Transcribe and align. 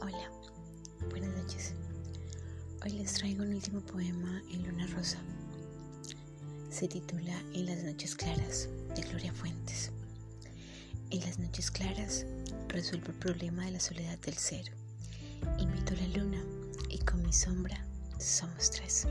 Hola, 0.00 0.30
buenas 1.10 1.30
noches. 1.36 1.74
Hoy 2.84 2.92
les 2.92 3.14
traigo 3.14 3.42
un 3.42 3.52
último 3.52 3.80
poema 3.80 4.40
en 4.52 4.62
Luna 4.62 4.86
Rosa. 4.86 5.18
Se 6.70 6.86
titula 6.86 7.36
En 7.52 7.66
las 7.66 7.82
noches 7.82 8.14
claras 8.14 8.68
de 8.94 9.02
Gloria 9.02 9.32
Fuentes. 9.32 9.90
En 11.10 11.18
las 11.22 11.40
noches 11.40 11.72
claras 11.72 12.26
resuelvo 12.68 13.08
el 13.08 13.18
problema 13.18 13.64
de 13.64 13.72
la 13.72 13.80
soledad 13.80 14.16
del 14.18 14.34
ser. 14.34 14.70
Invito 15.58 15.94
a 15.94 15.96
la 15.96 16.16
luna 16.16 16.44
y 16.88 16.98
con 16.98 17.20
mi 17.22 17.32
sombra 17.32 17.84
somos 18.20 18.70
tres. 18.70 19.08